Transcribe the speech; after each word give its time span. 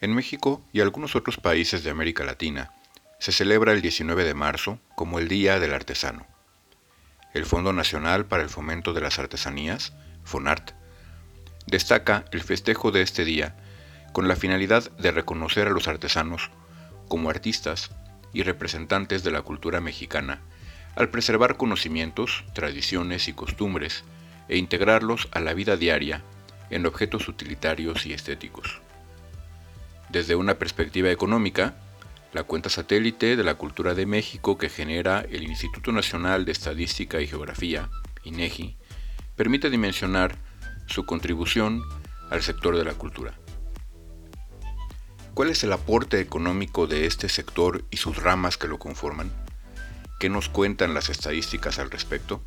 En 0.00 0.14
México 0.14 0.64
y 0.72 0.80
algunos 0.80 1.16
otros 1.16 1.38
países 1.38 1.82
de 1.82 1.90
América 1.90 2.24
Latina, 2.24 2.70
se 3.18 3.32
celebra 3.32 3.72
el 3.72 3.82
19 3.82 4.22
de 4.22 4.34
marzo 4.34 4.78
como 4.94 5.18
el 5.18 5.26
Día 5.26 5.58
del 5.58 5.74
Artesano. 5.74 6.24
El 7.34 7.44
Fondo 7.44 7.72
Nacional 7.72 8.24
para 8.24 8.44
el 8.44 8.48
Fomento 8.48 8.92
de 8.92 9.00
las 9.00 9.18
Artesanías, 9.18 9.92
FONART, 10.22 10.70
destaca 11.66 12.24
el 12.30 12.42
festejo 12.42 12.92
de 12.92 13.02
este 13.02 13.24
día 13.24 13.56
con 14.12 14.28
la 14.28 14.36
finalidad 14.36 14.88
de 14.92 15.10
reconocer 15.10 15.66
a 15.66 15.70
los 15.70 15.88
artesanos 15.88 16.50
como 17.08 17.28
artistas 17.28 17.90
y 18.32 18.44
representantes 18.44 19.24
de 19.24 19.32
la 19.32 19.42
cultura 19.42 19.80
mexicana 19.80 20.42
al 20.94 21.10
preservar 21.10 21.56
conocimientos, 21.56 22.44
tradiciones 22.54 23.26
y 23.26 23.32
costumbres 23.32 24.04
e 24.48 24.58
integrarlos 24.58 25.28
a 25.32 25.40
la 25.40 25.54
vida 25.54 25.76
diaria 25.76 26.22
en 26.70 26.86
objetos 26.86 27.28
utilitarios 27.28 28.06
y 28.06 28.12
estéticos. 28.12 28.80
Desde 30.10 30.36
una 30.36 30.58
perspectiva 30.58 31.10
económica, 31.10 31.74
la 32.32 32.42
cuenta 32.42 32.70
satélite 32.70 33.36
de 33.36 33.44
la 33.44 33.54
cultura 33.54 33.94
de 33.94 34.06
México 34.06 34.56
que 34.56 34.70
genera 34.70 35.20
el 35.20 35.42
Instituto 35.42 35.92
Nacional 35.92 36.44
de 36.46 36.52
Estadística 36.52 37.20
y 37.20 37.26
Geografía, 37.26 37.90
INEGI, 38.24 38.76
permite 39.36 39.68
dimensionar 39.68 40.36
su 40.86 41.04
contribución 41.04 41.82
al 42.30 42.42
sector 42.42 42.76
de 42.76 42.84
la 42.84 42.94
cultura. 42.94 43.34
¿Cuál 45.34 45.50
es 45.50 45.62
el 45.62 45.72
aporte 45.72 46.20
económico 46.20 46.86
de 46.86 47.06
este 47.06 47.28
sector 47.28 47.84
y 47.90 47.98
sus 47.98 48.16
ramas 48.16 48.56
que 48.56 48.66
lo 48.66 48.78
conforman? 48.78 49.30
¿Qué 50.18 50.30
nos 50.30 50.48
cuentan 50.48 50.94
las 50.94 51.10
estadísticas 51.10 51.78
al 51.78 51.90
respecto? 51.90 52.42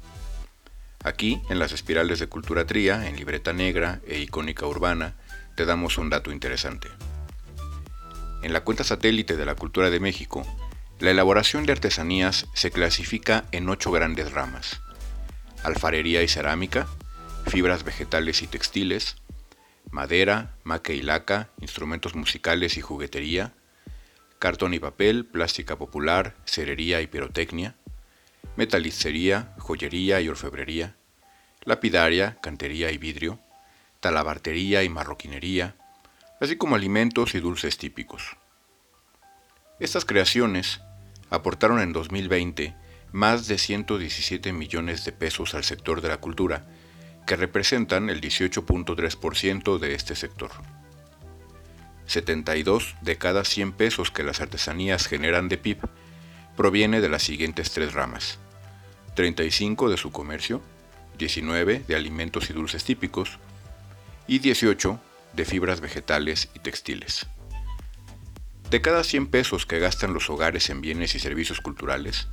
Aquí, 1.03 1.41
en 1.49 1.57
las 1.57 1.71
espirales 1.71 2.19
de 2.19 2.27
cultura 2.27 2.66
tría, 2.66 3.07
en 3.07 3.16
libreta 3.16 3.53
negra 3.53 4.02
e 4.05 4.19
icónica 4.19 4.66
urbana, 4.66 5.16
te 5.55 5.66
damos 5.66 5.97
un 5.97 6.09
dato 6.09 6.31
interesante. 6.31 6.89
En 8.44 8.54
la 8.54 8.63
cuenta 8.63 8.84
satélite 8.84 9.38
de 9.38 9.45
la 9.45 9.55
cultura 9.55 9.89
de 9.89 10.00
México, 10.00 10.45
la 11.00 11.11
elaboración 11.11 11.66
de 11.66 11.73
artesanías 11.73 12.48
se 12.53 12.72
clasifica 12.72 13.45
en 13.52 13.70
ocho 13.70 13.92
grandes 13.92 14.31
ramas. 14.31 14.81
Alfarería 15.64 16.23
y 16.23 16.28
cerámica, 16.28 16.88
fibras 17.48 17.83
vegetales 17.83 18.42
y 18.42 18.48
textiles, 18.48 19.17
madera, 19.92 20.56
maque 20.64 20.95
y 20.95 21.02
laca, 21.02 21.50
instrumentos 21.59 22.16
musicales 22.16 22.78
y 22.78 22.81
juguetería, 22.81 23.53
cartón 24.39 24.73
y 24.73 24.80
papel, 24.80 25.26
plástica 25.26 25.78
popular, 25.78 26.36
cerería 26.45 27.02
y 27.02 27.08
pirotecnia, 27.08 27.76
metalicería, 28.55 29.53
joyería 29.59 30.20
y 30.22 30.30
orfebrería, 30.30 30.95
lapidaria, 31.64 32.38
cantería 32.42 32.92
y 32.92 32.98
vidrio, 32.98 33.39
talabartería 34.00 34.83
y 34.83 34.89
marroquinería, 34.89 35.76
así 36.42 36.58
como 36.58 36.75
alimentos 36.75 37.36
y 37.36 37.39
dulces 37.39 37.78
típicos. 37.78 38.36
Estas 39.80 40.06
creaciones 40.06 40.81
aportaron 41.30 41.80
en 41.80 41.94
2020 41.94 42.75
más 43.11 43.48
de 43.48 43.58
117 43.58 44.52
millones 44.52 45.06
de 45.06 45.11
pesos 45.11 45.53
al 45.53 45.64
sector 45.64 46.02
de 46.02 46.09
la 46.09 46.17
cultura, 46.17 46.66
que 47.28 47.36
representan 47.36 48.09
el 48.09 48.22
18.3% 48.22 49.78
de 49.78 49.94
este 49.94 50.16
sector. 50.16 50.50
72 52.08 52.95
de 53.02 53.17
cada 53.17 53.45
100 53.45 53.73
pesos 53.73 54.09
que 54.09 54.23
las 54.23 54.42
artesanías 54.42 55.08
generan 55.08 55.48
de 55.48 55.58
PIB 55.58 55.78
proviene 56.58 57.02
de 57.02 57.09
las 57.09 57.22
siguientes 57.22 57.72
tres 57.72 57.94
ramas. 57.94 58.39
35 59.16 59.89
de 59.89 59.98
su 59.98 60.11
comercio, 60.11 60.61
19 61.20 61.83
de 61.88 61.95
alimentos 61.95 62.50
y 62.50 62.53
dulces 62.53 62.83
típicos 62.83 63.38
y 64.28 64.39
18 64.39 65.00
de 65.33 65.45
fibras 65.45 65.81
vegetales 65.81 66.49
y 66.53 66.59
textiles. 66.59 67.27
De 68.69 68.81
cada 68.81 69.03
100 69.03 69.27
pesos 69.27 69.65
que 69.65 69.79
gastan 69.79 70.13
los 70.13 70.29
hogares 70.29 70.69
en 70.69 70.81
bienes 70.81 71.15
y 71.15 71.19
servicios 71.19 71.59
culturales, 71.59 72.27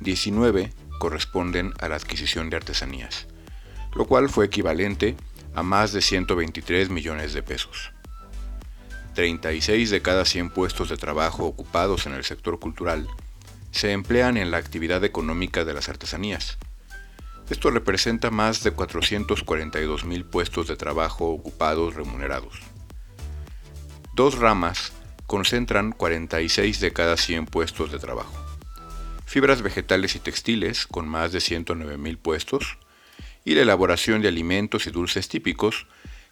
19 0.00 0.72
corresponden 0.98 1.74
a 1.80 1.88
la 1.88 1.96
adquisición 1.96 2.50
de 2.50 2.56
artesanías, 2.56 3.26
lo 3.94 4.06
cual 4.06 4.28
fue 4.28 4.46
equivalente 4.46 5.16
a 5.54 5.62
más 5.62 5.92
de 5.92 6.00
123 6.00 6.90
millones 6.90 7.32
de 7.32 7.42
pesos. 7.42 7.92
36 9.14 9.90
de 9.90 10.00
cada 10.00 10.24
100 10.24 10.50
puestos 10.50 10.88
de 10.88 10.96
trabajo 10.96 11.44
ocupados 11.44 12.06
en 12.06 12.14
el 12.14 12.24
sector 12.24 12.58
cultural 12.58 13.08
se 13.70 13.92
emplean 13.92 14.36
en 14.36 14.50
la 14.50 14.58
actividad 14.58 15.02
económica 15.04 15.64
de 15.64 15.74
las 15.74 15.88
artesanías. 15.88 16.58
Esto 17.50 17.70
representa 17.70 18.30
más 18.30 18.62
de 18.62 18.70
442 18.70 20.04
mil 20.04 20.24
puestos 20.24 20.68
de 20.68 20.76
trabajo 20.76 21.30
ocupados 21.30 21.94
remunerados. 21.94 22.60
Dos 24.14 24.38
ramas 24.38 24.92
concentran 25.26 25.92
46 25.92 26.80
de 26.80 26.92
cada 26.92 27.16
100 27.16 27.46
puestos 27.46 27.90
de 27.90 27.98
trabajo. 27.98 28.34
Fibras 29.24 29.62
vegetales 29.62 30.14
y 30.14 30.18
textiles, 30.18 30.86
con 30.86 31.08
más 31.08 31.32
de 31.32 31.40
109 31.40 31.96
mil 31.96 32.18
puestos, 32.18 32.78
y 33.44 33.54
la 33.54 33.62
elaboración 33.62 34.20
de 34.20 34.28
alimentos 34.28 34.86
y 34.86 34.90
dulces 34.90 35.28
típicos, 35.28 35.86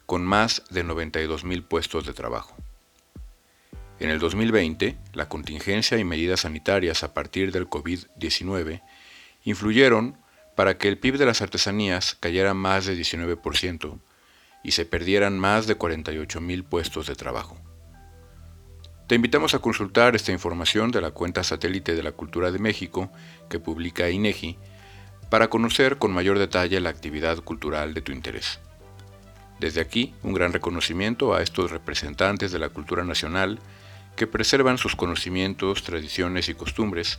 con 0.07 0.25
más 0.25 0.63
de 0.71 0.85
92 0.85 1.45
mil 1.45 1.63
puestos 1.63 2.05
de 2.05 2.13
trabajo. 2.13 2.55
En 4.01 4.11
el 4.11 4.19
2020, 4.19 4.99
la 5.13 5.29
contingencia 5.29 5.99
y 5.99 6.05
medidas 6.05 6.41
sanitarias 6.41 7.03
a 7.03 7.15
partir 7.15 7.53
del 7.53 7.69
COVID-19 7.69 8.83
influyeron 9.45 10.19
para 10.61 10.77
que 10.77 10.89
el 10.89 10.99
PIB 10.99 11.17
de 11.17 11.25
las 11.25 11.41
artesanías 11.41 12.19
cayera 12.21 12.53
más 12.53 12.85
de 12.85 12.95
19% 12.95 13.99
y 14.63 14.73
se 14.73 14.85
perdieran 14.85 15.39
más 15.39 15.67
de 15.67 15.77
48 15.77 16.39
mil 16.43 16.65
puestos 16.65 17.07
de 17.07 17.15
trabajo. 17.15 17.57
Te 19.07 19.15
invitamos 19.15 19.55
a 19.55 19.61
consultar 19.61 20.15
esta 20.15 20.33
información 20.33 20.91
de 20.91 21.01
la 21.01 21.13
cuenta 21.13 21.45
satélite 21.45 21.95
de 21.95 22.03
la 22.03 22.13
Cultura 22.13 22.51
de 22.51 22.59
México 22.59 23.11
que 23.49 23.59
publica 23.59 24.11
INEGI 24.11 24.59
para 25.31 25.49
conocer 25.49 25.97
con 25.97 26.13
mayor 26.13 26.39
detalle 26.39 26.79
la 26.83 26.91
actividad 26.91 27.39
cultural 27.39 27.95
de 27.95 28.03
tu 28.03 28.13
interés. 28.13 28.61
Desde 29.61 29.81
aquí, 29.81 30.13
un 30.23 30.35
gran 30.35 30.53
reconocimiento 30.53 31.33
a 31.33 31.41
estos 31.41 31.71
representantes 31.71 32.53
de 32.53 32.59
la 32.59 32.69
cultura 32.69 33.03
nacional 33.03 33.61
que 34.15 34.27
preservan 34.27 34.77
sus 34.77 34.95
conocimientos, 34.95 35.85
tradiciones 35.85 36.51
y 36.51 36.55
costumbres 36.55 37.19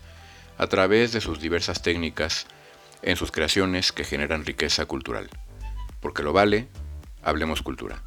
a 0.59 0.67
través 0.67 1.11
de 1.11 1.21
sus 1.21 1.41
diversas 1.41 1.81
técnicas 1.81 2.45
en 3.03 3.15
sus 3.15 3.31
creaciones 3.31 3.91
que 3.91 4.03
generan 4.03 4.45
riqueza 4.45 4.85
cultural. 4.85 5.29
Porque 5.99 6.23
lo 6.23 6.33
vale, 6.33 6.67
hablemos 7.21 7.61
cultura. 7.61 8.01